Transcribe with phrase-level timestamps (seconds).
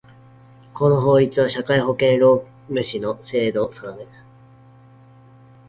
[0.73, 4.05] この法律は、社会保険労務士の制度を定め